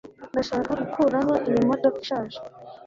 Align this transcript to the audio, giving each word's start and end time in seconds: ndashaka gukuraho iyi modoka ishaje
ndashaka 0.31 0.69
gukuraho 0.81 1.33
iyi 1.47 1.61
modoka 1.69 1.97
ishaje 2.03 2.39